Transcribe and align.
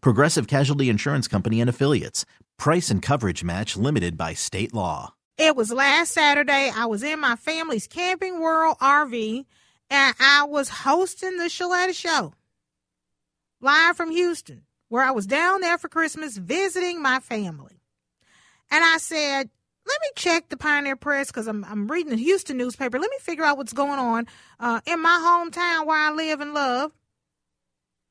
Progressive 0.00 0.46
Casualty 0.46 0.88
Insurance 0.88 1.28
Company 1.28 1.60
and 1.60 1.70
Affiliates. 1.70 2.24
Price 2.58 2.90
and 2.90 3.02
coverage 3.02 3.44
match 3.44 3.76
limited 3.76 4.16
by 4.16 4.34
state 4.34 4.74
law. 4.74 5.14
It 5.38 5.54
was 5.54 5.72
last 5.72 6.12
Saturday. 6.12 6.70
I 6.74 6.86
was 6.86 7.02
in 7.02 7.20
my 7.20 7.36
family's 7.36 7.86
Camping 7.86 8.40
World 8.40 8.78
RV 8.80 9.44
and 9.90 10.14
I 10.18 10.44
was 10.44 10.68
hosting 10.68 11.36
the 11.36 11.44
Sheletta 11.44 11.94
Show 11.94 12.32
live 13.60 13.96
from 13.96 14.10
Houston, 14.10 14.62
where 14.88 15.02
I 15.02 15.10
was 15.10 15.26
down 15.26 15.60
there 15.60 15.78
for 15.78 15.88
Christmas 15.88 16.36
visiting 16.36 17.02
my 17.02 17.20
family. 17.20 17.82
And 18.70 18.82
I 18.82 18.98
said, 18.98 19.50
let 19.86 20.00
me 20.00 20.08
check 20.16 20.48
the 20.48 20.56
Pioneer 20.56 20.96
Press 20.96 21.28
because 21.28 21.46
I'm, 21.46 21.64
I'm 21.64 21.86
reading 21.86 22.10
the 22.10 22.22
Houston 22.22 22.56
newspaper. 22.56 22.98
Let 22.98 23.10
me 23.10 23.18
figure 23.20 23.44
out 23.44 23.56
what's 23.56 23.72
going 23.72 23.98
on 23.98 24.26
uh, 24.58 24.80
in 24.86 25.00
my 25.00 25.20
hometown 25.22 25.86
where 25.86 25.98
I 25.98 26.10
live 26.10 26.40
and 26.40 26.54
love. 26.54 26.92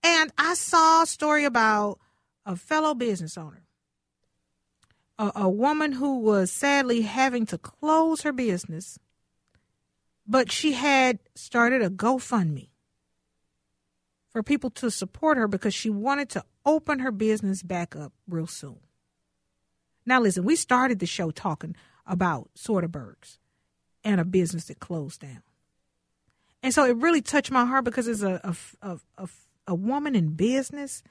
And 0.06 0.32
I 0.38 0.54
saw 0.54 1.02
a 1.02 1.08
story 1.08 1.46
about 1.46 2.00
a 2.46 2.56
fellow 2.56 2.94
business 2.94 3.40
owner, 3.40 3.64
a, 5.18 5.32
a 5.36 5.50
woman 5.50 5.94
who 5.94 6.20
was 6.20 6.52
sadly 6.52 7.02
having 7.02 7.48
to 7.48 7.58
close 7.58 8.22
her 8.22 8.32
business, 8.32 9.00
but 10.28 10.52
she 10.52 10.74
had 10.74 11.18
started 11.34 11.82
a 11.82 11.90
GoFundMe 11.90 12.70
for 14.30 14.44
people 14.44 14.70
to 14.70 14.92
support 14.92 15.40
her 15.40 15.48
because 15.48 15.74
she 15.74 15.90
wanted 15.90 16.30
to 16.30 16.46
open 16.68 17.00
her 17.00 17.12
business 17.12 17.64
back 17.64 17.96
up 17.96 18.14
real 18.28 18.46
soon. 18.46 18.78
Now, 20.06 20.22
listen, 20.22 20.44
we 20.44 20.56
started 20.56 21.00
the 21.00 21.08
show 21.08 21.32
talking 21.32 21.76
about 22.06 22.52
sorta 22.54 22.88
Soderberghs 22.88 23.40
and 24.04 24.22
a 24.22 24.26
business 24.26 24.66
that 24.66 24.80
closed 24.80 25.22
down. 25.22 25.42
And 26.62 26.74
so 26.74 26.86
it 26.86 26.96
really 26.98 27.22
touched 27.22 27.50
my 27.50 27.66
heart 27.66 27.86
because 27.86 28.08
it's 28.08 28.22
a, 28.22 28.40
a, 28.44 28.56
a, 28.88 29.00
a, 29.18 29.28
a 29.68 29.76
woman 29.76 30.16
in 30.16 30.36
business, 30.36 31.04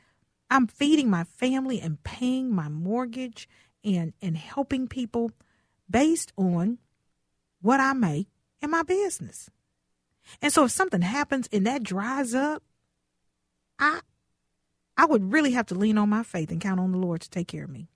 I'm 0.51 0.67
feeding 0.67 1.11
my 1.11 1.25
family 1.25 1.81
and 1.81 2.03
paying 2.05 2.55
my 2.55 2.69
mortgage 2.69 3.49
and, 3.83 4.13
and 4.23 4.37
helping 4.37 4.89
people 4.89 5.31
based 5.91 6.33
on 6.37 6.79
what 7.61 7.81
I 7.81 7.93
make 7.93 8.29
in 8.63 8.71
my 8.71 8.83
business. 8.83 9.51
And 10.41 10.53
so 10.53 10.65
if 10.65 10.71
something 10.71 11.03
happens 11.03 11.49
and 11.53 11.67
that 11.67 11.83
dries 11.83 12.35
up, 12.35 12.63
I 13.79 14.01
I 14.97 15.07
would 15.07 15.33
really 15.33 15.53
have 15.53 15.67
to 15.67 15.75
lean 15.75 15.99
on 15.99 16.09
my 16.09 16.23
faith 16.23 16.51
and 16.51 16.61
count 16.61 16.79
on 16.79 16.93
the 16.93 16.99
Lord 16.99 17.21
to 17.23 17.31
take 17.31 17.49
care 17.49 17.65
of 17.65 17.71
me. 17.71 17.89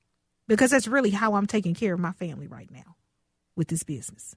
Because 0.49 0.71
that's 0.71 0.89
really 0.89 1.11
how 1.11 1.35
I'm 1.35 1.47
taking 1.47 1.75
care 1.75 1.95
of 1.95 2.01
my 2.01 2.13
family 2.13 2.49
right 2.49 2.71
now 2.71 2.97
with 3.55 3.69
this 3.69 3.83
business. 3.83 4.35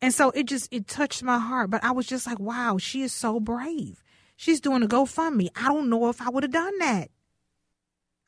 And 0.00 0.14
so 0.14 0.30
it 0.30 0.46
just 0.46 0.72
it 0.72 0.86
touched 0.86 1.22
my 1.22 1.38
heart, 1.38 1.70
but 1.70 1.84
I 1.84 1.92
was 1.92 2.06
just 2.06 2.26
like, 2.26 2.40
wow, 2.40 2.78
she 2.78 3.02
is 3.02 3.12
so 3.12 3.40
brave. 3.40 4.02
She's 4.36 4.60
doing 4.60 4.82
a 4.82 4.88
GoFundMe. 4.88 5.48
I 5.54 5.68
don't 5.68 5.88
know 5.88 6.08
if 6.08 6.20
I 6.20 6.30
would 6.30 6.42
have 6.42 6.52
done 6.52 6.78
that. 6.78 7.10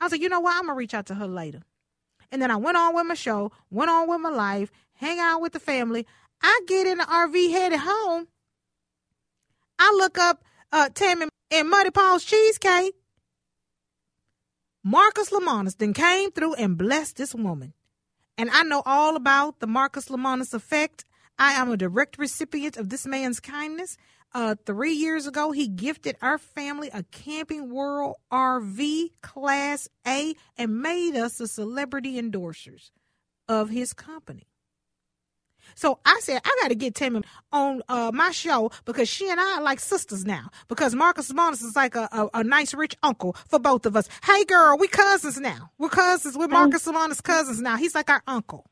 I 0.01 0.05
was 0.05 0.13
like, 0.13 0.21
you 0.21 0.29
know 0.29 0.41
what? 0.41 0.55
I'm 0.55 0.67
gonna 0.67 0.75
reach 0.75 0.95
out 0.95 1.07
to 1.07 1.15
her 1.15 1.27
later. 1.27 1.63
And 2.31 2.43
then 2.43 2.51
I 2.51 2.57
went 2.57 2.77
on 2.77 2.95
with 2.95 3.07
my 3.07 3.15
show, 3.15 3.53
went 3.71 3.91
on 3.91 4.09
with 4.09 4.21
my 4.21 4.31
life, 4.31 4.71
hang 4.95 5.19
out 5.19 5.41
with 5.41 5.53
the 5.53 5.61
family. 5.61 6.07
I 6.43 6.61
get 6.67 6.87
in 6.87 6.99
the 6.99 7.05
RV 7.05 7.51
headed 7.51 7.81
home. 7.81 8.29
I 9.79 9.95
look 9.97 10.19
up 10.19 10.45
uh, 10.73 10.89
Tami 10.93 11.29
and 11.51 11.71
Muddy 11.71 11.91
Paws 11.91 12.25
cheesecake. 12.25 12.95
Marcus 14.83 15.31
Lemonis 15.31 15.79
then 15.79 15.95
came 15.95 16.31
through 16.31 16.55
and 16.55 16.77
blessed 16.77 17.17
this 17.17 17.35
woman. 17.35 17.73
And 18.37 18.51
I 18.51 18.63
know 18.65 18.83
all 18.85 19.17
about 19.17 19.61
the 19.61 19.67
Marcus 19.67 20.09
Lemonis 20.09 20.53
effect. 20.53 21.05
I 21.39 21.53
am 21.53 21.71
a 21.71 21.77
direct 21.77 22.19
recipient 22.19 22.77
of 22.77 22.91
this 22.91 23.07
man's 23.07 23.41
kindness. 23.41 23.97
Uh, 24.35 24.57
three 24.67 24.95
years 24.95 25.29
ago, 25.29 25.53
he 25.53 25.69
gifted 25.69 26.17
our 26.21 26.39
family 26.39 26.91
a 26.93 27.05
Camping 27.05 27.71
World 27.71 28.17
RV 28.33 29.11
Class 29.23 29.89
A 30.07 30.35
and 30.59 30.83
made 30.83 31.15
us 31.15 31.39
the 31.39 31.47
celebrity 31.47 32.21
endorsers 32.21 32.91
of 33.49 33.71
his 33.71 33.93
company. 33.93 34.49
So 35.77 35.99
I 36.05 36.21
said, 36.23 36.41
I 36.45 36.59
got 36.63 36.69
to 36.69 36.75
get 36.75 36.95
Tami 36.95 37.25
on 37.53 37.83
uh, 37.89 38.11
my 38.13 38.33
show 38.33 38.71
because 38.85 39.09
she 39.09 39.31
and 39.31 39.41
I 39.41 39.59
are 39.59 39.63
like 39.63 39.81
sisters 39.81 40.25
now. 40.25 40.51
Because 40.69 40.95
Marcus 40.95 41.31
Lemonis 41.33 41.63
is 41.63 41.77
like 41.77 41.95
a, 41.95 42.09
a, 42.13 42.29
a, 42.35 42.45
nice 42.45 42.75
rich 42.75 42.95
uncle 43.03 43.35
for 43.49 43.59
both 43.59 43.87
of 43.87 43.97
us. 43.97 44.09
Hey, 44.25 44.45
girl, 44.45 44.77
we 44.79 44.89
cousins 44.89 45.39
now. 45.41 45.71
We're 45.79 45.89
cousins. 45.89 46.37
We're 46.37 46.49
Marcus 46.49 46.87
Lemonis 46.87 47.23
cousins 47.23 47.61
now. 47.61 47.77
He's 47.77 47.95
like 47.95 48.11
our 48.11 48.23
uncle. 48.27 48.67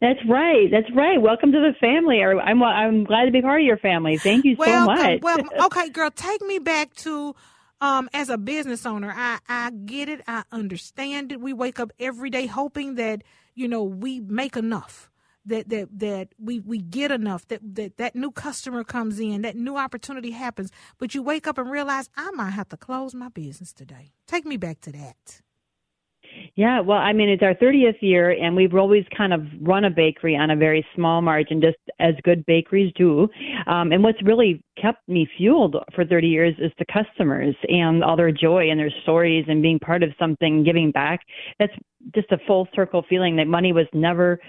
That's 0.00 0.20
right. 0.28 0.68
That's 0.70 0.94
right. 0.94 1.20
Welcome 1.20 1.52
to 1.52 1.58
the 1.58 1.72
family. 1.80 2.22
I'm 2.22 2.62
I'm 2.62 3.04
glad 3.04 3.24
to 3.24 3.30
be 3.30 3.40
part 3.40 3.60
of 3.60 3.66
your 3.66 3.78
family. 3.78 4.18
Thank 4.18 4.44
you 4.44 4.56
so 4.56 4.84
much. 4.84 5.22
well, 5.22 5.38
okay, 5.66 5.88
girl, 5.88 6.10
take 6.10 6.42
me 6.42 6.58
back 6.58 6.94
to 6.96 7.34
um, 7.80 8.08
as 8.12 8.28
a 8.28 8.36
business 8.36 8.84
owner. 8.84 9.12
I 9.14 9.38
I 9.48 9.70
get 9.70 10.08
it. 10.10 10.20
I 10.28 10.44
understand 10.52 11.32
it. 11.32 11.40
We 11.40 11.54
wake 11.54 11.80
up 11.80 11.92
every 11.98 12.28
day 12.28 12.46
hoping 12.46 12.96
that 12.96 13.22
you 13.54 13.68
know 13.68 13.82
we 13.84 14.20
make 14.20 14.56
enough 14.56 15.10
that 15.46 15.68
that 15.70 15.88
that 15.98 16.28
we 16.38 16.60
we 16.60 16.78
get 16.78 17.10
enough 17.10 17.46
that 17.48 17.60
that 17.62 17.96
that 17.96 18.14
new 18.14 18.30
customer 18.30 18.84
comes 18.84 19.18
in 19.18 19.42
that 19.42 19.56
new 19.56 19.76
opportunity 19.76 20.32
happens 20.32 20.70
but 20.98 21.14
you 21.14 21.22
wake 21.22 21.46
up 21.46 21.56
and 21.56 21.70
realize 21.70 22.10
i 22.16 22.30
might 22.32 22.50
have 22.50 22.68
to 22.68 22.76
close 22.76 23.14
my 23.14 23.28
business 23.28 23.72
today 23.72 24.10
take 24.26 24.44
me 24.44 24.56
back 24.56 24.80
to 24.80 24.90
that 24.90 25.40
yeah, 26.56 26.80
well, 26.80 26.98
I 26.98 27.12
mean, 27.12 27.28
it's 27.28 27.42
our 27.42 27.54
30th 27.54 28.00
year, 28.00 28.30
and 28.30 28.56
we've 28.56 28.74
always 28.74 29.04
kind 29.16 29.32
of 29.32 29.42
run 29.60 29.84
a 29.84 29.90
bakery 29.90 30.36
on 30.36 30.50
a 30.50 30.56
very 30.56 30.86
small 30.94 31.20
margin, 31.20 31.60
just 31.60 31.76
as 32.00 32.14
good 32.24 32.44
bakeries 32.46 32.92
do. 32.96 33.28
Um, 33.66 33.92
and 33.92 34.02
what's 34.02 34.22
really 34.22 34.62
kept 34.80 35.06
me 35.08 35.28
fueled 35.36 35.76
for 35.94 36.04
30 36.04 36.26
years 36.26 36.54
is 36.58 36.72
the 36.78 36.86
customers 36.92 37.54
and 37.68 38.02
all 38.02 38.16
their 38.16 38.32
joy 38.32 38.70
and 38.70 38.80
their 38.80 38.92
stories 39.02 39.44
and 39.48 39.62
being 39.62 39.78
part 39.78 40.02
of 40.02 40.10
something, 40.18 40.64
giving 40.64 40.90
back. 40.90 41.20
That's 41.58 41.74
just 42.14 42.32
a 42.32 42.38
full 42.46 42.68
circle 42.74 43.04
feeling 43.08 43.36
that 43.36 43.46
money 43.46 43.72
was 43.72 43.86
never 43.92 44.40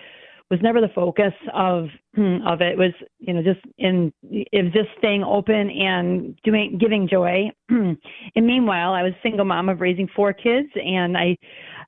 was 0.49 0.61
never 0.61 0.79
the 0.79 0.89
focus 0.95 1.33
of 1.53 1.85
of 2.17 2.61
it. 2.61 2.73
it 2.73 2.77
was 2.77 2.93
you 3.19 3.33
know 3.33 3.43
just 3.43 3.59
in 3.77 4.11
was 4.25 4.73
just 4.73 4.89
staying 4.97 5.23
open 5.23 5.69
and 5.69 6.37
doing 6.43 6.77
giving 6.79 7.07
joy 7.07 7.49
and 7.69 7.97
meanwhile 8.35 8.93
i 8.93 9.03
was 9.03 9.13
a 9.13 9.21
single 9.21 9.45
mom 9.45 9.69
of 9.69 9.81
raising 9.81 10.07
four 10.15 10.33
kids 10.33 10.69
and 10.75 11.17
i 11.17 11.35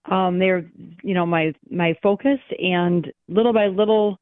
um 0.05 0.39
they're 0.39 0.65
you 1.03 1.13
know 1.13 1.25
my 1.25 1.53
my 1.69 1.93
focus 2.01 2.39
and 2.59 3.11
little 3.27 3.53
by 3.53 3.67
little 3.67 4.17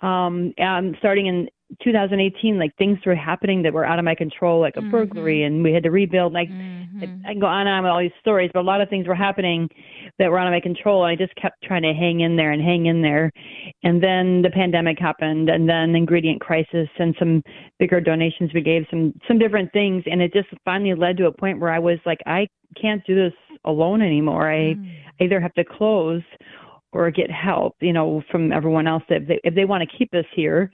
um 0.00 0.52
and 0.58 0.96
starting 0.98 1.26
in 1.26 1.48
2018 1.82 2.58
like 2.58 2.74
things 2.76 2.98
were 3.04 3.14
happening 3.14 3.62
that 3.62 3.74
were 3.74 3.84
out 3.84 3.98
of 3.98 4.04
my 4.04 4.14
control 4.14 4.58
like 4.58 4.76
a 4.76 4.80
mm-hmm. 4.80 4.90
burglary 4.90 5.42
and 5.42 5.62
we 5.62 5.72
had 5.72 5.82
to 5.82 5.90
rebuild 5.90 6.32
like 6.32 6.48
mm-hmm. 6.48 7.00
I, 7.26 7.28
I 7.28 7.32
can 7.32 7.40
go 7.40 7.46
on 7.46 7.66
and 7.66 7.68
on 7.68 7.82
with 7.82 7.90
all 7.90 8.00
these 8.00 8.10
stories 8.20 8.50
but 8.54 8.60
a 8.60 8.62
lot 8.62 8.80
of 8.80 8.88
things 8.88 9.06
were 9.06 9.14
happening 9.14 9.68
that 10.18 10.30
were 10.30 10.38
out 10.38 10.46
of 10.46 10.52
my 10.52 10.60
control 10.60 11.04
and 11.04 11.12
I 11.12 11.22
just 11.22 11.36
kept 11.36 11.62
trying 11.62 11.82
to 11.82 11.92
hang 11.92 12.20
in 12.20 12.36
there 12.36 12.52
and 12.52 12.62
hang 12.62 12.86
in 12.86 13.02
there 13.02 13.30
and 13.82 14.02
then 14.02 14.40
the 14.40 14.50
pandemic 14.50 14.98
happened 14.98 15.50
and 15.50 15.68
then 15.68 15.94
ingredient 15.94 16.40
crisis 16.40 16.88
and 16.98 17.14
some 17.18 17.42
bigger 17.78 18.00
donations 18.00 18.50
we 18.54 18.62
gave 18.62 18.86
some 18.88 19.12
some 19.28 19.38
different 19.38 19.70
things 19.72 20.04
and 20.06 20.22
it 20.22 20.32
just 20.32 20.48
finally 20.64 20.94
led 20.94 21.18
to 21.18 21.26
a 21.26 21.32
point 21.32 21.60
where 21.60 21.70
I 21.70 21.78
was 21.78 21.98
like 22.06 22.20
I 22.24 22.48
can't 22.80 23.04
do 23.06 23.14
this 23.14 23.34
alone 23.66 24.00
anymore 24.00 24.50
I 24.50 24.74
mm. 24.74 24.90
Either 25.20 25.40
have 25.40 25.54
to 25.54 25.64
close 25.64 26.22
or 26.92 27.10
get 27.10 27.30
help, 27.30 27.76
you 27.80 27.92
know, 27.92 28.22
from 28.30 28.50
everyone 28.52 28.86
else. 28.86 29.02
If 29.08 29.28
they 29.28 29.40
if 29.44 29.54
they 29.54 29.64
want 29.64 29.88
to 29.88 29.96
keep 29.98 30.14
us 30.14 30.24
here, 30.34 30.70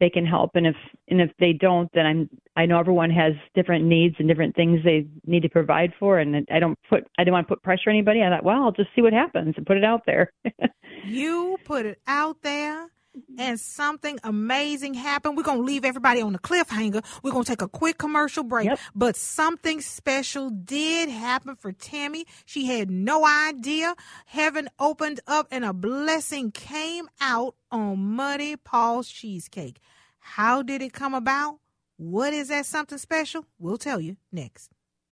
they 0.00 0.08
can 0.08 0.24
help. 0.24 0.52
And 0.54 0.66
if 0.66 0.76
and 1.08 1.20
if 1.20 1.30
they 1.38 1.52
don't, 1.52 1.90
then 1.92 2.06
I'm 2.06 2.30
I 2.56 2.66
know 2.66 2.78
everyone 2.78 3.10
has 3.10 3.34
different 3.54 3.84
needs 3.84 4.16
and 4.18 4.26
different 4.28 4.56
things 4.56 4.80
they 4.82 5.06
need 5.26 5.42
to 5.42 5.48
provide 5.48 5.92
for. 5.98 6.18
And 6.18 6.46
I 6.50 6.58
don't 6.58 6.78
put 6.88 7.06
I 7.18 7.24
don't 7.24 7.32
want 7.32 7.46
to 7.48 7.54
put 7.54 7.62
pressure 7.62 7.90
on 7.90 7.96
anybody. 7.96 8.22
I 8.22 8.30
thought, 8.30 8.44
well, 8.44 8.62
I'll 8.62 8.72
just 8.72 8.90
see 8.96 9.02
what 9.02 9.12
happens 9.12 9.54
and 9.56 9.66
put 9.66 9.76
it 9.76 9.84
out 9.84 10.02
there. 10.06 10.32
you 11.04 11.58
put 11.64 11.84
it 11.84 12.00
out 12.06 12.36
there 12.42 12.88
and 13.38 13.58
something 13.58 14.18
amazing 14.24 14.94
happened. 14.94 15.36
We're 15.36 15.42
going 15.42 15.58
to 15.58 15.64
leave 15.64 15.84
everybody 15.84 16.20
on 16.20 16.34
a 16.34 16.38
cliffhanger. 16.38 17.04
We're 17.22 17.32
going 17.32 17.44
to 17.44 17.50
take 17.50 17.62
a 17.62 17.68
quick 17.68 17.98
commercial 17.98 18.44
break. 18.44 18.66
Yep. 18.66 18.78
But 18.94 19.16
something 19.16 19.80
special 19.80 20.50
did 20.50 21.08
happen 21.08 21.56
for 21.56 21.72
Tami. 21.72 22.24
She 22.44 22.66
had 22.66 22.90
no 22.90 23.26
idea. 23.26 23.94
Heaven 24.26 24.68
opened 24.78 25.20
up 25.26 25.48
and 25.50 25.64
a 25.64 25.72
blessing 25.72 26.50
came 26.50 27.08
out 27.20 27.54
on 27.70 27.98
Muddy 27.98 28.56
Paws 28.56 29.08
Cheesecake. 29.08 29.80
How 30.18 30.62
did 30.62 30.82
it 30.82 30.92
come 30.92 31.14
about? 31.14 31.58
What 31.96 32.32
is 32.32 32.48
that 32.48 32.66
something 32.66 32.98
special? 32.98 33.44
We'll 33.58 33.78
tell 33.78 34.00
you 34.00 34.16
next. 34.30 34.70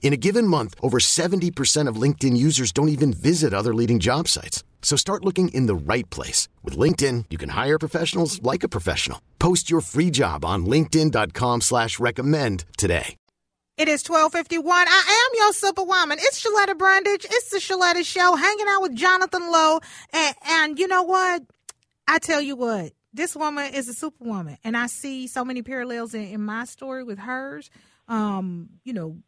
In 0.00 0.14
a 0.14 0.16
given 0.16 0.46
month, 0.46 0.74
over 0.80 0.98
70% 0.98 1.86
of 1.86 2.02
LinkedIn 2.02 2.34
users 2.36 2.72
don't 2.72 2.88
even 2.88 3.12
visit 3.12 3.52
other 3.52 3.74
leading 3.74 3.98
job 3.98 4.26
sites. 4.26 4.64
So 4.80 4.96
start 4.96 5.24
looking 5.24 5.50
in 5.50 5.66
the 5.66 5.74
right 5.74 6.08
place. 6.08 6.48
With 6.62 6.78
LinkedIn, 6.78 7.26
you 7.28 7.36
can 7.36 7.50
hire 7.50 7.78
professionals 7.78 8.40
like 8.42 8.62
a 8.62 8.68
professional. 8.70 9.20
Post 9.38 9.70
your 9.70 9.82
free 9.82 10.10
job 10.10 10.46
on 10.46 10.64
linkedin.com 10.64 11.60
slash 11.60 12.00
recommend 12.00 12.64
today. 12.78 13.16
It 13.76 13.86
is 13.86 14.02
1251. 14.08 14.88
I 14.88 15.28
am 15.30 15.38
your 15.38 15.52
superwoman. 15.52 16.18
It's 16.20 16.44
Sheletta 16.44 16.76
Brundage. 16.76 17.24
It's 17.30 17.50
the 17.50 17.58
Sheletta 17.58 18.04
Show, 18.04 18.34
hanging 18.34 18.66
out 18.68 18.82
with 18.82 18.96
Jonathan 18.96 19.52
Lowe. 19.52 19.78
And, 20.12 20.34
and 20.48 20.78
you 20.80 20.88
know 20.88 21.04
what? 21.04 21.44
I 22.08 22.18
tell 22.18 22.40
you 22.40 22.56
what, 22.56 22.92
this 23.12 23.36
woman 23.36 23.72
is 23.72 23.88
a 23.88 23.94
superwoman. 23.94 24.58
And 24.64 24.76
I 24.76 24.86
see 24.88 25.28
so 25.28 25.44
many 25.44 25.62
parallels 25.62 26.12
in, 26.12 26.22
in 26.22 26.40
my 26.44 26.64
story 26.64 27.04
with 27.04 27.20
hers. 27.20 27.70
Um, 28.08 28.70
you 28.82 28.94
know, 28.94 29.18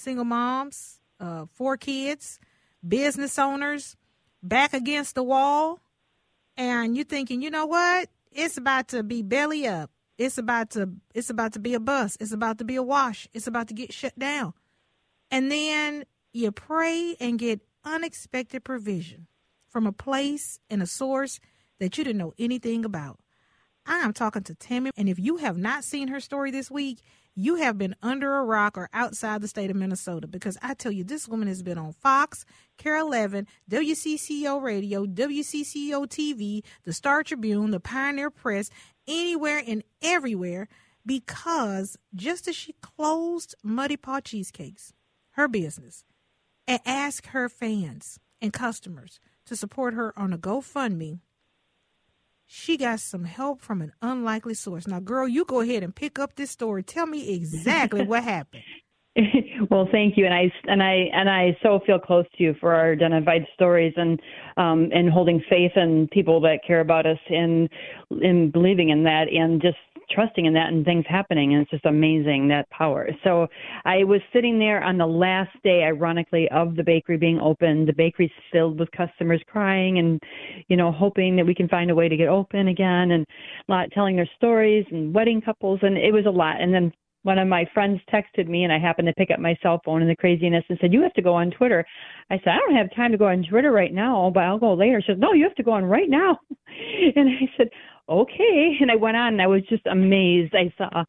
single 0.00 0.24
moms, 0.24 1.00
uh, 1.18 1.46
four 1.52 1.76
kids, 1.76 2.38
business 2.86 3.38
owners, 3.38 3.96
back 4.42 4.72
against 4.72 5.14
the 5.14 5.22
wall, 5.22 5.78
and 6.56 6.96
you're 6.96 7.04
thinking, 7.04 7.42
you 7.42 7.50
know 7.50 7.66
what? 7.66 8.08
It's 8.32 8.56
about 8.56 8.88
to 8.88 9.02
be 9.02 9.22
belly 9.22 9.66
up. 9.66 9.90
It's 10.18 10.38
about 10.38 10.70
to 10.70 10.90
it's 11.14 11.30
about 11.30 11.54
to 11.54 11.58
be 11.58 11.74
a 11.74 11.80
bust. 11.80 12.18
It's 12.20 12.32
about 12.32 12.58
to 12.58 12.64
be 12.64 12.76
a 12.76 12.82
wash. 12.82 13.26
It's 13.32 13.46
about 13.46 13.68
to 13.68 13.74
get 13.74 13.92
shut 13.92 14.18
down. 14.18 14.52
And 15.30 15.50
then 15.50 16.04
you 16.32 16.52
pray 16.52 17.16
and 17.20 17.38
get 17.38 17.60
unexpected 17.84 18.62
provision 18.62 19.26
from 19.68 19.86
a 19.86 19.92
place 19.92 20.60
and 20.68 20.82
a 20.82 20.86
source 20.86 21.40
that 21.78 21.96
you 21.96 22.04
didn't 22.04 22.18
know 22.18 22.34
anything 22.38 22.84
about. 22.84 23.18
I 23.90 24.04
am 24.04 24.12
talking 24.12 24.44
to 24.44 24.54
Tami, 24.54 24.90
and 24.96 25.08
if 25.08 25.18
you 25.18 25.38
have 25.38 25.58
not 25.58 25.82
seen 25.82 26.06
her 26.08 26.20
story 26.20 26.52
this 26.52 26.70
week, 26.70 27.00
you 27.34 27.56
have 27.56 27.76
been 27.76 27.96
under 28.00 28.36
a 28.36 28.44
rock 28.44 28.78
or 28.78 28.88
outside 28.92 29.42
the 29.42 29.48
state 29.48 29.68
of 29.68 29.74
Minnesota 29.74 30.28
because 30.28 30.56
I 30.62 30.74
tell 30.74 30.92
you, 30.92 31.02
this 31.02 31.26
woman 31.26 31.48
has 31.48 31.64
been 31.64 31.76
on 31.76 31.92
Fox, 31.94 32.44
KARE 32.78 32.98
11, 32.98 33.48
WCCO 33.68 34.62
Radio, 34.62 35.06
WCCO 35.06 36.06
TV, 36.06 36.62
the 36.84 36.92
Star 36.92 37.24
Tribune, 37.24 37.72
the 37.72 37.80
Pioneer 37.80 38.30
Press, 38.30 38.70
anywhere 39.08 39.60
and 39.66 39.82
everywhere 40.00 40.68
because 41.04 41.96
just 42.14 42.46
as 42.46 42.54
she 42.54 42.76
closed 42.80 43.56
Muddy 43.64 43.96
Paw 43.96 44.20
Cheesecakes, 44.20 44.92
her 45.32 45.48
business, 45.48 46.04
and 46.68 46.78
asked 46.86 47.28
her 47.28 47.48
fans 47.48 48.20
and 48.40 48.52
customers 48.52 49.18
to 49.46 49.56
support 49.56 49.94
her 49.94 50.16
on 50.16 50.32
a 50.32 50.38
GoFundMe 50.38 51.18
she 52.52 52.76
got 52.76 52.98
some 52.98 53.22
help 53.22 53.62
from 53.62 53.80
an 53.80 53.92
unlikely 54.02 54.54
source. 54.54 54.88
Now, 54.88 54.98
girl, 54.98 55.28
you 55.28 55.44
go 55.44 55.60
ahead 55.60 55.84
and 55.84 55.94
pick 55.94 56.18
up 56.18 56.34
this 56.34 56.50
story. 56.50 56.82
Tell 56.82 57.06
me 57.06 57.32
exactly 57.32 58.02
what 58.02 58.24
happened. 58.24 58.64
well, 59.70 59.88
thank 59.92 60.16
you, 60.16 60.24
and 60.24 60.34
I 60.34 60.52
and 60.64 60.82
I 60.82 60.94
and 61.12 61.30
I 61.30 61.56
so 61.62 61.80
feel 61.86 62.00
close 62.00 62.26
to 62.36 62.42
you 62.42 62.54
for 62.60 62.74
our 62.74 62.92
identified 62.92 63.46
stories 63.54 63.92
and 63.96 64.20
um, 64.56 64.88
and 64.92 65.10
holding 65.10 65.40
faith 65.48 65.72
in 65.76 66.08
people 66.12 66.40
that 66.40 66.60
care 66.66 66.80
about 66.80 67.06
us 67.06 67.18
and 67.28 67.68
in 68.20 68.50
believing 68.50 68.90
in 68.90 69.04
that 69.04 69.26
and 69.32 69.62
just 69.62 69.76
trusting 70.10 70.46
in 70.46 70.52
that 70.52 70.68
and 70.68 70.84
things 70.84 71.04
happening 71.08 71.52
and 71.52 71.62
it's 71.62 71.70
just 71.70 71.84
amazing 71.84 72.48
that 72.48 72.68
power 72.70 73.08
so 73.24 73.46
i 73.84 74.04
was 74.04 74.20
sitting 74.32 74.58
there 74.58 74.82
on 74.82 74.98
the 74.98 75.06
last 75.06 75.50
day 75.62 75.82
ironically 75.84 76.48
of 76.50 76.76
the 76.76 76.82
bakery 76.82 77.16
being 77.16 77.38
open 77.40 77.86
the 77.86 77.92
bakery's 77.92 78.30
filled 78.52 78.78
with 78.78 78.90
customers 78.92 79.42
crying 79.46 79.98
and 79.98 80.20
you 80.68 80.76
know 80.76 80.90
hoping 80.92 81.36
that 81.36 81.46
we 81.46 81.54
can 81.54 81.68
find 81.68 81.90
a 81.90 81.94
way 81.94 82.08
to 82.08 82.16
get 82.16 82.28
open 82.28 82.68
again 82.68 83.12
and 83.12 83.26
a 83.68 83.72
lot 83.72 83.88
telling 83.92 84.16
their 84.16 84.28
stories 84.36 84.84
and 84.90 85.14
wedding 85.14 85.40
couples 85.40 85.78
and 85.82 85.96
it 85.96 86.12
was 86.12 86.26
a 86.26 86.30
lot 86.30 86.60
and 86.60 86.74
then 86.74 86.92
one 87.22 87.38
of 87.38 87.48
my 87.48 87.66
friends 87.74 88.00
texted 88.12 88.48
me 88.48 88.64
and 88.64 88.72
I 88.72 88.78
happened 88.78 89.08
to 89.08 89.14
pick 89.14 89.30
up 89.30 89.40
my 89.40 89.56
cell 89.62 89.80
phone 89.84 90.00
in 90.00 90.08
the 90.08 90.16
craziness 90.16 90.64
and 90.68 90.78
said, 90.80 90.92
You 90.92 91.02
have 91.02 91.12
to 91.14 91.22
go 91.22 91.34
on 91.34 91.50
Twitter. 91.50 91.84
I 92.30 92.38
said, 92.38 92.48
I 92.48 92.58
don't 92.58 92.76
have 92.76 92.94
time 92.94 93.12
to 93.12 93.18
go 93.18 93.26
on 93.26 93.44
Twitter 93.48 93.72
right 93.72 93.92
now, 93.92 94.30
but 94.32 94.44
I'll 94.44 94.58
go 94.58 94.72
later. 94.74 95.00
She 95.00 95.12
said, 95.12 95.20
No, 95.20 95.32
you 95.32 95.44
have 95.44 95.54
to 95.56 95.62
go 95.62 95.72
on 95.72 95.84
right 95.84 96.08
now. 96.08 96.38
And 97.16 97.28
I 97.28 97.50
said, 97.56 97.68
okay. 98.10 98.76
And 98.80 98.90
I 98.90 98.96
went 98.96 99.16
on 99.16 99.34
and 99.34 99.42
I 99.42 99.46
was 99.46 99.62
just 99.68 99.86
amazed. 99.86 100.54
I 100.54 100.72
saw 100.76 101.04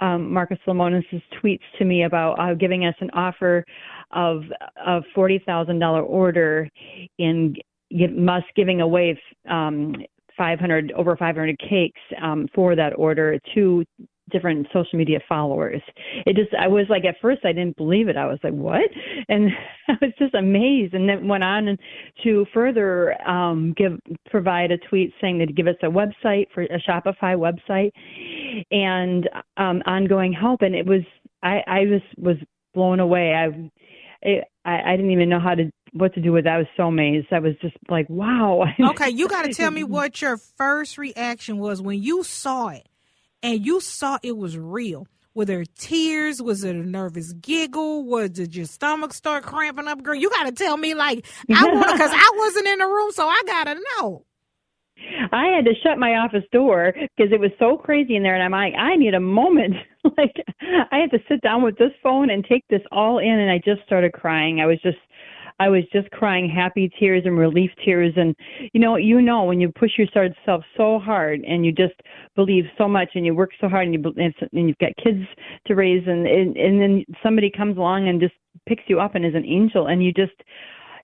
um, 0.00 0.32
Marcus 0.32 0.58
Lemonis' 0.66 1.22
tweets 1.42 1.62
to 1.78 1.84
me 1.84 2.04
about 2.04 2.38
uh, 2.38 2.54
giving 2.54 2.84
us 2.84 2.94
an 3.00 3.10
offer 3.10 3.64
of 4.12 4.42
a 4.84 5.00
$40,000 5.16 6.04
order 6.04 6.68
in 7.18 7.54
give, 7.90 8.12
Musk 8.12 8.46
giving 8.54 8.80
away 8.80 9.18
um, 9.48 9.94
500 10.36 10.92
over 10.92 11.16
500 11.16 11.58
cakes 11.58 12.00
um, 12.22 12.46
for 12.54 12.74
that 12.76 12.92
order 12.96 13.38
to 13.54 13.84
different 14.32 14.66
social 14.72 14.98
media 14.98 15.20
followers. 15.28 15.82
It 16.26 16.36
just 16.36 16.54
I 16.58 16.68
was 16.68 16.86
like 16.88 17.04
at 17.04 17.16
first 17.20 17.44
I 17.44 17.52
didn't 17.52 17.76
believe 17.76 18.08
it. 18.08 18.16
I 18.16 18.26
was 18.26 18.38
like, 18.42 18.52
"What?" 18.52 18.90
And 19.28 19.50
I 19.88 19.94
was 20.00 20.12
just 20.18 20.34
amazed 20.34 20.94
and 20.94 21.08
then 21.08 21.28
went 21.28 21.44
on 21.44 21.68
and 21.68 21.78
to 22.24 22.46
further 22.52 23.20
um 23.28 23.74
give 23.76 23.98
provide 24.30 24.70
a 24.70 24.78
tweet 24.78 25.12
saying 25.20 25.38
they'd 25.38 25.56
give 25.56 25.66
us 25.66 25.76
a 25.82 25.86
website 25.86 26.46
for 26.54 26.62
a 26.62 26.80
Shopify 26.80 27.36
website 27.36 27.92
and 28.70 29.28
um 29.56 29.82
ongoing 29.86 30.32
help 30.32 30.62
and 30.62 30.74
it 30.74 30.86
was 30.86 31.02
I 31.42 31.62
I 31.66 31.84
just 31.84 32.18
was 32.18 32.36
blown 32.74 33.00
away. 33.00 33.34
I 33.34 33.70
I, 34.64 34.92
I 34.92 34.96
didn't 34.96 35.10
even 35.10 35.28
know 35.28 35.40
how 35.40 35.54
to 35.54 35.70
what 35.92 36.14
to 36.14 36.20
do 36.20 36.32
with 36.32 36.44
that. 36.44 36.54
I 36.54 36.58
was 36.58 36.66
so 36.76 36.84
amazed. 36.84 37.28
I 37.32 37.38
was 37.38 37.54
just 37.60 37.76
like, 37.88 38.08
wow. 38.08 38.64
Okay, 38.80 39.10
you 39.10 39.28
got 39.28 39.44
to 39.44 39.52
tell 39.54 39.70
me 39.70 39.84
what 39.84 40.22
your 40.22 40.36
first 40.36 40.98
reaction 40.98 41.58
was 41.58 41.82
when 41.82 42.02
you 42.02 42.22
saw 42.22 42.68
it 42.68 42.86
and 43.42 43.64
you 43.64 43.80
saw 43.80 44.18
it 44.22 44.36
was 44.36 44.56
real. 44.56 45.06
Were 45.34 45.46
there 45.46 45.64
tears? 45.78 46.42
Was 46.42 46.62
it 46.62 46.76
a 46.76 46.78
nervous 46.78 47.32
giggle? 47.32 48.04
Was 48.04 48.30
did 48.30 48.54
your 48.54 48.66
stomach 48.66 49.14
start 49.14 49.44
cramping 49.44 49.88
up, 49.88 50.02
girl? 50.02 50.14
You 50.14 50.28
got 50.28 50.44
to 50.44 50.52
tell 50.52 50.76
me, 50.76 50.94
like, 50.94 51.26
I 51.54 51.64
want 51.72 51.92
because 51.92 52.10
I 52.12 52.32
wasn't 52.36 52.66
in 52.66 52.78
the 52.78 52.86
room, 52.86 53.10
so 53.12 53.26
I 53.26 53.42
got 53.46 53.64
to 53.64 53.74
know. 53.74 54.24
I 55.32 55.46
had 55.46 55.64
to 55.64 55.72
shut 55.82 55.98
my 55.98 56.16
office 56.16 56.44
door 56.52 56.92
because 56.94 57.32
it 57.32 57.40
was 57.40 57.50
so 57.58 57.76
crazy 57.76 58.14
in 58.14 58.22
there, 58.22 58.34
and 58.34 58.42
I'm 58.42 58.52
like, 58.52 58.74
I 58.78 58.96
need 58.96 59.14
a 59.14 59.20
moment. 59.20 59.74
like, 60.18 60.36
I 60.60 60.98
had 60.98 61.10
to 61.12 61.18
sit 61.28 61.40
down 61.40 61.62
with 61.62 61.78
this 61.78 61.92
phone 62.02 62.30
and 62.30 62.44
take 62.44 62.64
this 62.68 62.82
all 62.92 63.18
in, 63.18 63.30
and 63.30 63.50
I 63.50 63.58
just 63.58 63.84
started 63.86 64.12
crying. 64.12 64.60
I 64.60 64.66
was 64.66 64.80
just 64.82 64.98
I 65.62 65.68
was 65.68 65.84
just 65.92 66.10
crying 66.10 66.50
happy 66.50 66.90
tears 66.98 67.22
and 67.24 67.38
relief 67.38 67.70
tears. 67.84 68.12
And 68.16 68.34
you 68.72 68.80
know, 68.80 68.96
you 68.96 69.20
know, 69.22 69.44
when 69.44 69.60
you 69.60 69.70
push 69.70 69.92
yourself 69.96 70.64
so 70.76 70.98
hard 70.98 71.40
and 71.42 71.64
you 71.64 71.70
just 71.70 71.94
believe 72.34 72.64
so 72.76 72.88
much 72.88 73.10
and 73.14 73.24
you 73.24 73.32
work 73.32 73.50
so 73.60 73.68
hard 73.68 73.86
and 73.86 73.94
you 73.94 74.02
and 74.52 74.68
you've 74.68 74.78
got 74.78 74.90
kids 75.02 75.24
to 75.66 75.76
raise 75.76 76.02
and 76.08 76.26
and, 76.26 76.56
and 76.56 76.80
then 76.80 77.04
somebody 77.22 77.48
comes 77.48 77.76
along 77.76 78.08
and 78.08 78.20
just 78.20 78.34
picks 78.66 78.82
you 78.88 78.98
up 78.98 79.14
and 79.14 79.24
is 79.24 79.36
an 79.36 79.44
angel 79.44 79.86
and 79.86 80.02
you 80.02 80.12
just 80.12 80.34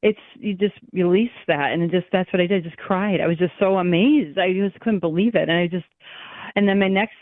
it's 0.03 0.19
you 0.41 0.55
just 0.55 0.75
release 0.93 1.31
that 1.47 1.73
and 1.73 1.88
just 1.91 2.07
that's 2.11 2.33
what 2.33 2.41
I 2.41 2.47
did. 2.49 2.65
I 2.65 2.69
just 2.69 2.79
cried. 2.79 3.21
I 3.21 3.29
was 3.29 3.38
just 3.38 3.55
so 3.61 3.79
amazed. 3.79 4.38
I 4.38 4.53
just 4.53 4.81
couldn't 4.81 5.00
believe 5.00 5.37
it. 5.37 5.49
And 5.49 5.53
I 5.53 5.69
just 5.69 5.87
and 6.57 6.69
then 6.69 6.81
my 6.81 6.88
next 6.88 7.15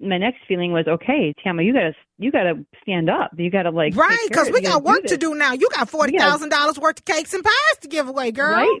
my 0.00 0.18
next 0.18 0.38
feeling 0.46 0.72
was 0.72 0.86
okay, 0.86 1.34
Tami, 1.44 1.64
you 1.64 1.72
gotta 1.72 1.94
you 2.18 2.30
gotta 2.30 2.64
stand 2.82 3.10
up. 3.10 3.30
You 3.36 3.50
gotta 3.50 3.70
like 3.70 3.96
right 3.96 4.18
because 4.28 4.50
we 4.50 4.60
got 4.60 4.82
work 4.82 5.04
to 5.04 5.16
do 5.16 5.34
now. 5.34 5.52
You 5.52 5.68
got 5.74 5.88
forty 5.88 6.16
thousand 6.16 6.50
dollars 6.50 6.78
worth 6.78 6.98
of 6.98 7.04
cakes 7.04 7.34
and 7.34 7.42
pies 7.42 7.78
to 7.82 7.88
give 7.88 8.08
away, 8.08 8.30
girl. 8.32 8.52
Right. 8.52 8.80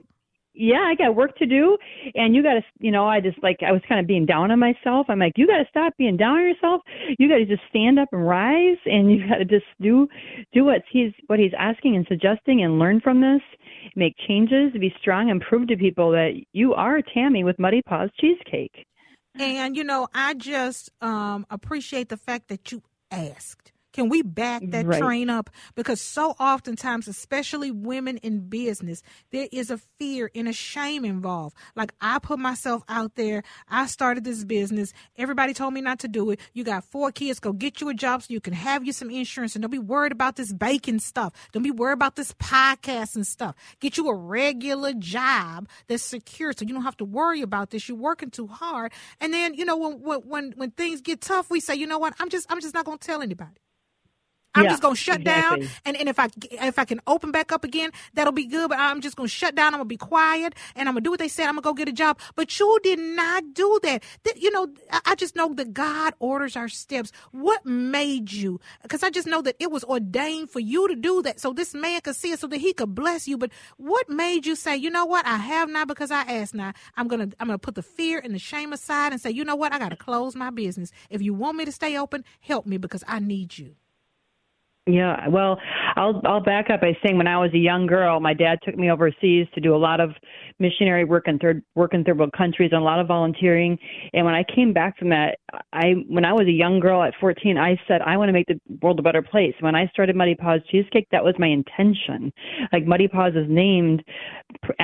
Yeah, 0.60 0.80
I 0.80 0.96
got 0.96 1.14
work 1.14 1.36
to 1.38 1.46
do, 1.46 1.78
and 2.16 2.34
you 2.34 2.42
gotta, 2.42 2.62
you 2.80 2.90
know, 2.90 3.06
I 3.06 3.20
just 3.20 3.40
like 3.44 3.58
I 3.64 3.70
was 3.70 3.80
kind 3.88 4.00
of 4.00 4.08
being 4.08 4.26
down 4.26 4.50
on 4.50 4.58
myself. 4.58 5.06
I'm 5.08 5.20
like, 5.20 5.34
you 5.36 5.46
gotta 5.46 5.66
stop 5.70 5.96
being 5.96 6.16
down 6.16 6.36
on 6.36 6.42
yourself. 6.42 6.82
You 7.16 7.28
gotta 7.28 7.46
just 7.46 7.62
stand 7.70 7.98
up 7.98 8.08
and 8.10 8.26
rise, 8.26 8.78
and 8.84 9.08
you 9.08 9.28
gotta 9.28 9.44
just 9.44 9.66
do 9.80 10.08
do 10.52 10.64
what 10.64 10.82
he's 10.90 11.12
what 11.28 11.38
he's 11.38 11.52
asking 11.56 11.94
and 11.94 12.04
suggesting, 12.08 12.64
and 12.64 12.80
learn 12.80 13.00
from 13.00 13.20
this, 13.20 13.40
make 13.94 14.16
changes, 14.26 14.72
be 14.72 14.92
strong, 15.00 15.30
and 15.30 15.40
prove 15.40 15.68
to 15.68 15.76
people 15.76 16.10
that 16.10 16.32
you 16.52 16.74
are 16.74 17.02
Tami 17.16 17.44
with 17.44 17.58
Muddy 17.60 17.82
Paws 17.82 18.10
Cheesecake. 18.18 18.84
And 19.34 19.76
you 19.76 19.84
know, 19.84 20.08
I 20.14 20.34
just 20.34 20.90
um, 21.00 21.46
appreciate 21.50 22.08
the 22.08 22.16
fact 22.16 22.48
that 22.48 22.72
you 22.72 22.82
asked. 23.10 23.72
Can 23.98 24.08
we 24.08 24.22
back 24.22 24.62
that 24.68 24.86
right. 24.86 25.00
train 25.00 25.28
up? 25.28 25.50
Because 25.74 26.00
so 26.00 26.30
oftentimes, 26.38 27.08
especially 27.08 27.72
women 27.72 28.18
in 28.18 28.48
business, 28.48 29.02
there 29.32 29.48
is 29.50 29.72
a 29.72 29.78
fear 29.98 30.30
and 30.36 30.46
a 30.46 30.52
shame 30.52 31.04
involved. 31.04 31.56
Like 31.74 31.92
I 32.00 32.20
put 32.20 32.38
myself 32.38 32.84
out 32.88 33.16
there. 33.16 33.42
I 33.68 33.86
started 33.86 34.22
this 34.22 34.44
business. 34.44 34.92
Everybody 35.16 35.52
told 35.52 35.74
me 35.74 35.80
not 35.80 35.98
to 35.98 36.06
do 36.06 36.30
it. 36.30 36.38
You 36.52 36.62
got 36.62 36.84
four 36.84 37.10
kids. 37.10 37.40
Go 37.40 37.52
get 37.52 37.80
you 37.80 37.88
a 37.88 37.94
job 37.94 38.22
so 38.22 38.32
you 38.32 38.40
can 38.40 38.52
have 38.52 38.86
you 38.86 38.92
some 38.92 39.10
insurance 39.10 39.56
and 39.56 39.62
don't 39.62 39.70
be 39.72 39.80
worried 39.80 40.12
about 40.12 40.36
this 40.36 40.52
baking 40.52 41.00
stuff. 41.00 41.32
Don't 41.50 41.64
be 41.64 41.72
worried 41.72 41.94
about 41.94 42.14
this 42.14 42.32
podcast 42.34 43.16
and 43.16 43.26
stuff. 43.26 43.56
Get 43.80 43.96
you 43.96 44.06
a 44.06 44.14
regular 44.14 44.92
job 44.92 45.68
that's 45.88 46.04
secure 46.04 46.52
so 46.52 46.64
you 46.64 46.72
don't 46.72 46.84
have 46.84 46.98
to 46.98 47.04
worry 47.04 47.42
about 47.42 47.70
this. 47.70 47.88
You're 47.88 47.98
working 47.98 48.30
too 48.30 48.46
hard. 48.46 48.92
And 49.20 49.34
then, 49.34 49.54
you 49.54 49.64
know, 49.64 49.76
when, 49.76 50.20
when, 50.20 50.52
when 50.52 50.70
things 50.70 51.00
get 51.00 51.20
tough, 51.20 51.50
we 51.50 51.58
say, 51.58 51.74
you 51.74 51.88
know 51.88 51.98
what? 51.98 52.14
I'm 52.20 52.28
just, 52.28 52.46
I'm 52.48 52.60
just 52.60 52.74
not 52.74 52.84
going 52.84 52.98
to 52.98 53.04
tell 53.04 53.22
anybody. 53.22 53.58
I'm 54.58 54.64
yeah, 54.64 54.70
just 54.70 54.82
gonna 54.82 54.96
shut 54.96 55.20
exactly. 55.20 55.60
down, 55.60 55.70
and, 55.84 55.96
and 55.96 56.08
if 56.08 56.18
I 56.18 56.28
if 56.50 56.78
I 56.78 56.84
can 56.84 57.00
open 57.06 57.30
back 57.30 57.52
up 57.52 57.64
again, 57.64 57.90
that'll 58.14 58.32
be 58.32 58.46
good. 58.46 58.68
But 58.68 58.78
I'm 58.78 59.00
just 59.00 59.16
gonna 59.16 59.28
shut 59.28 59.54
down. 59.54 59.68
I'm 59.68 59.78
gonna 59.78 59.84
be 59.84 59.96
quiet, 59.96 60.54
and 60.74 60.88
I'm 60.88 60.94
gonna 60.94 61.02
do 61.02 61.10
what 61.10 61.20
they 61.20 61.28
said. 61.28 61.46
I'm 61.46 61.54
gonna 61.54 61.62
go 61.62 61.74
get 61.74 61.88
a 61.88 61.92
job. 61.92 62.18
But 62.34 62.58
you 62.58 62.78
did 62.82 62.98
not 62.98 63.54
do 63.54 63.78
that. 63.82 64.02
that 64.24 64.40
you 64.40 64.50
know, 64.50 64.68
I 65.04 65.14
just 65.14 65.36
know 65.36 65.54
that 65.54 65.72
God 65.72 66.14
orders 66.18 66.56
our 66.56 66.68
steps. 66.68 67.12
What 67.32 67.64
made 67.64 68.32
you? 68.32 68.60
Because 68.82 69.02
I 69.02 69.10
just 69.10 69.26
know 69.26 69.42
that 69.42 69.56
it 69.58 69.70
was 69.70 69.84
ordained 69.84 70.50
for 70.50 70.60
you 70.60 70.88
to 70.88 70.94
do 70.96 71.22
that, 71.22 71.40
so 71.40 71.52
this 71.52 71.74
man 71.74 72.00
could 72.00 72.16
see 72.16 72.32
it, 72.32 72.40
so 72.40 72.46
that 72.48 72.58
he 72.58 72.72
could 72.72 72.94
bless 72.94 73.28
you. 73.28 73.38
But 73.38 73.50
what 73.76 74.08
made 74.08 74.46
you 74.46 74.56
say, 74.56 74.76
you 74.76 74.90
know 74.90 75.06
what? 75.06 75.26
I 75.26 75.36
have 75.36 75.68
not 75.68 75.88
because 75.88 76.10
I 76.10 76.22
asked 76.22 76.54
not. 76.54 76.76
I'm 76.96 77.08
gonna 77.08 77.28
I'm 77.38 77.46
gonna 77.46 77.58
put 77.58 77.74
the 77.74 77.82
fear 77.82 78.18
and 78.18 78.34
the 78.34 78.38
shame 78.38 78.72
aside 78.72 79.12
and 79.12 79.20
say, 79.20 79.30
you 79.30 79.44
know 79.44 79.56
what? 79.56 79.72
I 79.72 79.78
gotta 79.78 79.96
close 79.96 80.34
my 80.34 80.50
business. 80.50 80.90
If 81.10 81.22
you 81.22 81.34
want 81.34 81.56
me 81.56 81.64
to 81.64 81.72
stay 81.72 81.96
open, 81.96 82.24
help 82.40 82.66
me 82.66 82.78
because 82.78 83.04
I 83.06 83.20
need 83.20 83.56
you. 83.58 83.76
Yeah, 84.88 85.28
well, 85.28 85.58
I'll 85.96 86.22
I'll 86.24 86.40
back 86.40 86.70
up 86.70 86.80
by 86.80 86.96
saying 87.04 87.18
when 87.18 87.26
I 87.26 87.36
was 87.36 87.50
a 87.52 87.58
young 87.58 87.86
girl, 87.86 88.20
my 88.20 88.32
dad 88.32 88.58
took 88.62 88.74
me 88.74 88.90
overseas 88.90 89.46
to 89.54 89.60
do 89.60 89.74
a 89.74 89.76
lot 89.76 90.00
of 90.00 90.12
missionary 90.58 91.04
work 91.04 91.28
in 91.28 91.38
third 91.38 91.62
work 91.74 91.92
in 91.92 92.04
third 92.04 92.18
world 92.18 92.32
countries 92.32 92.70
and 92.72 92.80
a 92.80 92.84
lot 92.84 92.98
of 92.98 93.06
volunteering. 93.06 93.78
And 94.14 94.24
when 94.24 94.34
I 94.34 94.44
came 94.44 94.72
back 94.72 94.98
from 94.98 95.10
that, 95.10 95.36
I 95.74 95.92
when 96.08 96.24
I 96.24 96.32
was 96.32 96.46
a 96.46 96.52
young 96.52 96.80
girl 96.80 97.02
at 97.02 97.12
14, 97.20 97.58
I 97.58 97.78
said 97.86 98.00
I 98.00 98.16
want 98.16 98.30
to 98.30 98.32
make 98.32 98.46
the 98.46 98.58
world 98.80 98.98
a 98.98 99.02
better 99.02 99.20
place. 99.20 99.52
When 99.60 99.74
I 99.74 99.88
started 99.88 100.16
Muddy 100.16 100.34
Paws 100.34 100.62
Cheesecake, 100.70 101.08
that 101.12 101.22
was 101.22 101.34
my 101.38 101.48
intention. 101.48 102.32
Like 102.72 102.86
Muddy 102.86 103.08
Paws 103.08 103.34
is 103.34 103.46
named 103.46 104.02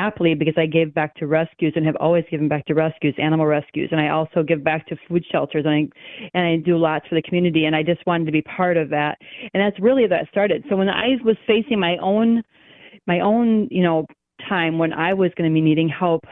aptly 0.06 0.34
because 0.34 0.54
I 0.56 0.66
gave 0.66 0.94
back 0.94 1.14
to 1.16 1.26
rescues 1.26 1.72
and 1.76 1.84
have 1.86 1.96
always 1.98 2.24
given 2.30 2.48
back 2.48 2.66
to 2.66 2.74
rescues, 2.74 3.14
animal 3.18 3.46
rescues, 3.46 3.88
and 3.90 4.00
I 4.00 4.08
also 4.10 4.42
give 4.42 4.62
back 4.62 4.86
to 4.88 4.96
food 5.08 5.24
shelters 5.32 5.64
and 5.66 5.74
I 5.74 5.82
and 6.34 6.46
I 6.46 6.56
do 6.56 6.76
lots 6.76 7.06
for 7.08 7.14
the 7.14 7.22
community. 7.22 7.64
And 7.64 7.74
I 7.74 7.82
just 7.82 8.04
wanted 8.06 8.26
to 8.26 8.32
be 8.32 8.42
part 8.42 8.76
of 8.76 8.90
that. 8.90 9.16
And 9.52 9.62
that's 9.62 9.80
really 9.80 9.94
really 9.94 10.08
that 10.08 10.28
started. 10.30 10.64
So 10.68 10.76
when 10.76 10.88
I 10.88 11.16
was 11.24 11.36
facing 11.46 11.78
my 11.78 11.96
own 11.98 12.42
my 13.06 13.20
own, 13.20 13.68
you 13.70 13.82
know, 13.82 14.06
time 14.48 14.78
when 14.78 14.92
I 14.92 15.14
was 15.14 15.30
going 15.36 15.50
to 15.50 15.54
be 15.54 15.60
needing 15.60 15.88
help, 15.88 16.24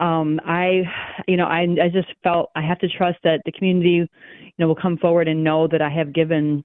um, 0.00 0.40
I, 0.44 0.82
you 1.26 1.36
know, 1.36 1.46
I 1.46 1.62
I 1.82 1.88
just 1.92 2.08
felt 2.22 2.50
I 2.54 2.62
have 2.62 2.78
to 2.80 2.88
trust 2.88 3.18
that 3.24 3.40
the 3.44 3.52
community, 3.52 3.90
you 3.90 4.08
know, 4.58 4.68
will 4.68 4.76
come 4.76 4.96
forward 4.98 5.28
and 5.28 5.42
know 5.42 5.66
that 5.68 5.82
I 5.82 5.90
have 5.90 6.12
given 6.12 6.64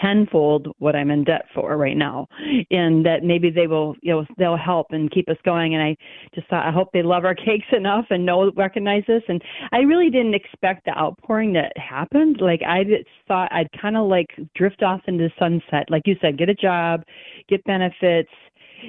tenfold 0.00 0.68
what 0.78 0.94
I'm 0.94 1.10
in 1.10 1.24
debt 1.24 1.46
for 1.54 1.76
right 1.76 1.96
now, 1.96 2.28
and 2.70 3.04
that 3.04 3.24
maybe 3.24 3.50
they 3.50 3.66
will, 3.66 3.96
you 4.00 4.12
know, 4.12 4.26
they'll 4.38 4.56
help 4.56 4.88
and 4.90 5.10
keep 5.10 5.28
us 5.28 5.36
going. 5.44 5.74
And 5.74 5.82
I 5.82 5.96
just 6.34 6.48
thought, 6.48 6.66
I 6.66 6.70
hope 6.70 6.90
they 6.92 7.02
love 7.02 7.24
our 7.24 7.34
cakes 7.34 7.66
enough 7.72 8.06
and 8.10 8.24
know 8.24 8.50
recognize 8.56 9.04
this. 9.06 9.22
And 9.28 9.42
I 9.72 9.78
really 9.78 10.10
didn't 10.10 10.34
expect 10.34 10.84
the 10.84 10.96
outpouring 10.96 11.52
that 11.54 11.72
happened. 11.76 12.38
Like 12.40 12.62
I 12.66 12.84
just 12.84 13.08
thought 13.26 13.52
I'd 13.52 13.68
kind 13.80 13.96
of 13.96 14.08
like 14.08 14.28
drift 14.54 14.82
off 14.82 15.00
into 15.06 15.28
sunset, 15.38 15.90
like 15.90 16.02
you 16.06 16.16
said, 16.20 16.38
get 16.38 16.48
a 16.48 16.54
job, 16.54 17.02
get 17.48 17.64
benefits, 17.64 18.30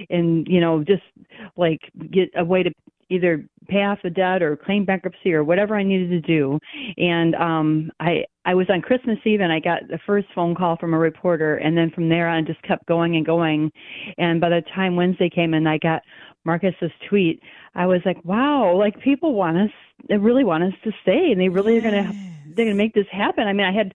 and 0.10 0.48
you 0.48 0.60
know, 0.60 0.84
just 0.84 1.04
like 1.58 1.80
get 2.12 2.30
a 2.36 2.44
way 2.44 2.64
to 2.64 2.72
either 3.10 3.46
pay 3.68 3.84
off 3.84 4.00
the 4.04 4.10
debt 4.10 4.42
or 4.42 4.58
claim 4.58 4.86
bankruptcy 4.86 5.34
or 5.34 5.44
whatever 5.44 5.76
I 5.76 5.84
needed 5.84 6.10
to 6.10 6.22
do. 6.22 6.60
And 6.98 7.36
um 7.36 7.92
I 8.00 8.26
I 8.46 8.56
was 8.56 8.68
on 8.70 8.82
Christmas 8.82 9.18
Eve 9.26 9.42
and 9.42 9.52
I 9.52 9.60
got 9.60 9.88
the 9.90 10.00
first 10.06 10.28
phone 10.36 10.56
call 10.56 10.78
from 10.78 10.94
a 10.94 10.98
reporter 10.98 11.58
and 11.58 11.78
then 11.78 11.92
from 11.92 12.10
there 12.10 12.28
on 12.28 12.46
just 12.46 12.62
kept 12.64 12.86
going 12.88 13.16
and 13.16 13.26
going. 13.26 13.72
And 14.18 14.42
by 14.42 14.50
the 14.50 14.62
time 14.76 14.96
Wednesday 14.96 15.30
came 15.30 15.54
and 15.54 15.68
I 15.68 15.78
got 15.78 16.02
Marcus's 16.46 16.92
tweet, 17.10 17.42
I 17.76 17.86
was 17.86 18.02
like, 18.06 18.24
wow, 18.26 18.76
like 18.78 19.00
people 19.00 19.34
want 19.34 19.58
us 19.58 19.72
they 20.10 20.18
really 20.18 20.44
want 20.44 20.64
us 20.64 20.74
to 20.84 20.92
stay 21.02 21.32
and 21.32 21.40
they 21.40 21.50
really 21.50 21.76
yes. 21.76 21.86
are 21.86 21.92
gonna 21.92 22.14
they're 22.56 22.66
gonna 22.66 22.76
make 22.76 22.94
this 22.94 23.08
happen. 23.12 23.48
I 23.48 23.54
mean 23.54 23.66
I 23.66 23.74
had 23.74 23.94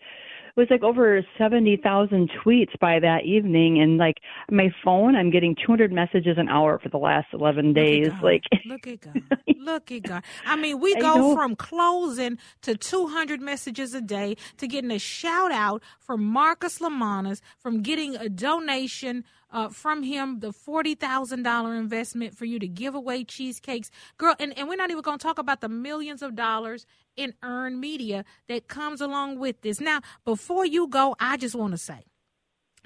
was 0.58 0.66
like 0.70 0.82
over 0.82 1.24
70,000 1.38 2.30
tweets 2.44 2.78
by 2.80 2.98
that 2.98 3.24
evening. 3.24 3.80
And 3.80 3.96
like 3.96 4.16
my 4.50 4.70
phone 4.84 5.14
I'm 5.14 5.30
getting 5.30 5.54
200 5.54 5.92
messages 5.92 6.36
an 6.36 6.48
hour 6.48 6.78
for 6.78 6.88
the 6.88 6.98
last 6.98 7.28
11 7.32 7.72
days 7.72 8.08
look 8.08 8.22
like 8.22 8.42
look 8.66 8.86
at 8.86 9.00
God. 9.00 9.22
Look 9.56 9.92
at 9.92 10.02
God. 10.02 10.24
I 10.44 10.56
mean 10.56 10.80
we 10.80 10.94
go 10.96 11.34
from 11.34 11.54
closing 11.54 12.38
to 12.62 12.76
200 12.76 13.40
messages 13.40 13.94
a 13.94 14.00
day 14.00 14.36
to 14.56 14.66
getting 14.66 14.90
a 14.90 14.98
shout 14.98 15.52
out 15.52 15.82
from 16.00 16.24
Marcus 16.24 16.80
Lemonis 16.80 17.40
from 17.58 17.82
getting 17.82 18.16
a 18.16 18.28
donation 18.28 19.24
uh, 19.50 19.68
from 19.68 20.02
him 20.02 20.40
the 20.40 20.50
$40,000 20.50 21.78
investment 21.78 22.36
for 22.36 22.44
you 22.44 22.58
to 22.58 22.68
give 22.68 22.94
away 22.94 23.24
cheesecakes. 23.24 23.90
Girl, 24.16 24.34
and, 24.38 24.56
and 24.58 24.68
we're 24.68 24.76
not 24.76 24.90
even 24.90 25.02
going 25.02 25.18
to 25.18 25.22
talk 25.22 25.38
about 25.38 25.60
the 25.60 25.68
millions 25.68 26.22
of 26.22 26.34
dollars 26.34 26.86
in 27.16 27.34
earned 27.42 27.80
media 27.80 28.24
that 28.48 28.68
comes 28.68 29.00
along 29.00 29.38
with 29.38 29.62
this. 29.62 29.80
Now, 29.80 30.00
before 30.24 30.66
you 30.66 30.88
go, 30.88 31.16
I 31.18 31.36
just 31.36 31.54
want 31.54 31.72
to 31.72 31.78
say 31.78 32.04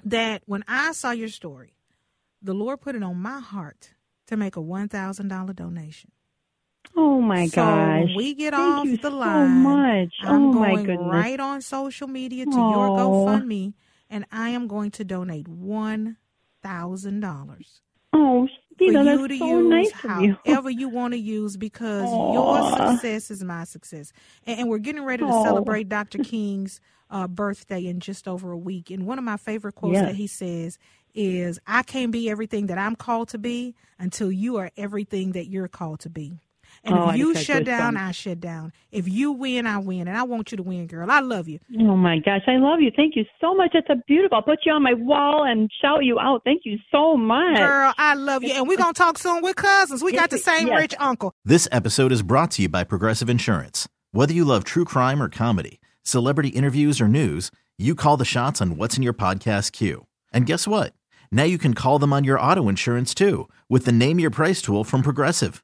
that 0.05 0.43
when 0.45 0.63
I 0.67 0.91
saw 0.93 1.11
your 1.11 1.29
story, 1.29 1.75
the 2.41 2.53
Lord 2.53 2.81
put 2.81 2.95
it 2.95 3.03
on 3.03 3.17
my 3.17 3.39
heart 3.39 3.91
to 4.27 4.37
make 4.37 4.55
a 4.55 4.61
$1,000 4.61 5.55
donation. 5.55 6.11
Oh 6.95 7.21
my 7.21 7.47
so 7.47 7.55
gosh. 7.55 8.09
We 8.15 8.33
get 8.33 8.53
Thank 8.53 8.75
off 8.75 8.85
you 8.85 8.97
the 8.97 9.09
so 9.09 9.17
line, 9.17 9.49
much. 9.63 10.13
I'm 10.21 10.49
oh 10.49 10.53
going 10.53 10.75
my 10.75 10.83
goodness. 10.83 11.11
right 11.11 11.39
on 11.39 11.61
social 11.61 12.07
media 12.07 12.45
to 12.45 12.51
oh. 12.53 12.71
your 12.71 12.89
GoFundMe 12.89 13.73
and 14.09 14.25
I 14.31 14.49
am 14.49 14.67
going 14.67 14.91
to 14.91 15.03
donate 15.03 15.47
one 15.47 16.17
thousand 16.63 17.19
dollars. 17.19 17.81
Oh, 18.13 18.47
Gina, 18.79 19.03
for 19.03 19.09
you 19.11 19.27
to 19.27 19.37
so 19.37 19.59
use 19.59 19.69
nice 19.69 19.91
however 19.91 20.69
you. 20.69 20.79
you 20.79 20.89
want 20.89 21.13
to 21.13 21.19
use 21.19 21.57
because 21.57 22.05
Aww. 22.05 22.33
your 22.33 22.91
success 22.93 23.31
is 23.31 23.43
my 23.43 23.63
success. 23.63 24.11
And, 24.45 24.61
and 24.61 24.69
we're 24.69 24.79
getting 24.79 25.03
ready 25.03 25.23
to 25.23 25.29
Aww. 25.29 25.43
celebrate 25.43 25.89
Dr. 25.89 26.19
King's 26.19 26.79
uh, 27.09 27.27
birthday 27.27 27.85
in 27.85 27.99
just 27.99 28.27
over 28.27 28.51
a 28.51 28.57
week. 28.57 28.89
And 28.91 29.05
one 29.05 29.17
of 29.17 29.23
my 29.23 29.37
favorite 29.37 29.75
quotes 29.75 29.99
that 29.99 30.15
he 30.15 30.27
says 30.27 30.77
is 31.13 31.59
I 31.67 31.83
can't 31.83 32.11
be 32.11 32.29
everything 32.29 32.67
that 32.67 32.77
I'm 32.77 32.95
called 32.95 33.29
to 33.29 33.37
be 33.37 33.75
until 33.99 34.31
you 34.31 34.57
are 34.57 34.71
everything 34.77 35.33
that 35.33 35.47
you're 35.47 35.67
called 35.67 35.99
to 36.01 36.09
be. 36.09 36.39
And 36.85 36.95
Oh, 36.97 37.09
if 37.11 37.17
you 37.17 37.33
shut 37.35 37.63
down, 37.63 37.95
goosebumps. 37.95 38.07
I 38.07 38.11
shut 38.11 38.39
down. 38.41 38.73
If 38.91 39.07
you 39.07 39.31
win, 39.31 39.65
I 39.65 39.77
win. 39.77 40.07
And 40.07 40.17
I 40.17 40.23
want 40.23 40.51
you 40.51 40.57
to 40.57 40.63
win, 40.63 40.85
girl. 40.87 41.09
I 41.09 41.21
love 41.21 41.47
you. 41.47 41.59
Oh 41.79 41.95
my 41.95 42.19
gosh, 42.19 42.41
I 42.45 42.57
love 42.57 42.81
you. 42.81 42.91
Thank 42.95 43.15
you 43.15 43.23
so 43.39 43.55
much. 43.55 43.71
That's 43.73 43.87
a 43.89 43.95
beautiful. 44.05 44.35
I'll 44.35 44.41
put 44.43 44.59
you 44.65 44.73
on 44.73 44.83
my 44.83 44.93
wall 44.93 45.45
and 45.45 45.71
shout 45.81 46.03
you 46.03 46.19
out. 46.19 46.41
Thank 46.43 46.63
you 46.65 46.77
so 46.91 47.15
much. 47.15 47.57
Girl, 47.57 47.93
I 47.97 48.15
love 48.15 48.43
you. 48.43 48.51
And 48.53 48.67
we're 48.67 48.77
going 48.77 48.93
to 48.93 48.97
talk 48.97 49.17
soon. 49.17 49.41
We're 49.41 49.53
cousins. 49.53 50.03
We 50.03 50.11
got 50.11 50.29
the 50.29 50.37
same 50.49 50.67
Yes. 50.67 50.79
rich 50.81 50.95
uncle. 50.99 51.33
This 51.45 51.67
episode 51.71 52.11
is 52.11 52.21
brought 52.21 52.51
to 52.51 52.63
you 52.63 52.69
by 52.69 52.83
Progressive 52.83 53.29
Insurance. 53.29 53.87
Whether 54.11 54.33
you 54.33 54.43
love 54.43 54.63
true 54.65 54.85
crime 54.85 55.21
or 55.23 55.29
comedy, 55.29 55.79
celebrity 56.03 56.49
interviews 56.49 56.99
or 56.99 57.07
news, 57.07 57.49
you 57.77 57.95
call 57.95 58.17
the 58.17 58.25
shots 58.25 58.61
on 58.61 58.75
what's 58.75 58.97
in 58.97 59.03
your 59.03 59.13
podcast 59.13 59.71
queue. 59.71 60.05
And 60.33 60.45
guess 60.45 60.67
what? 60.67 60.93
Now 61.31 61.43
you 61.43 61.57
can 61.57 61.73
call 61.73 61.97
them 61.97 62.11
on 62.13 62.23
your 62.25 62.39
auto 62.39 62.67
insurance 62.69 63.13
too 63.15 63.47
with 63.69 63.85
the 63.85 63.91
Name 63.93 64.19
Your 64.19 64.29
Price 64.29 64.61
tool 64.61 64.83
from 64.83 65.01
Progressive. 65.01 65.63